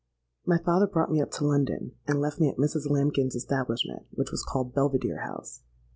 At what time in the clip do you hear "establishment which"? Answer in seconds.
3.35-4.31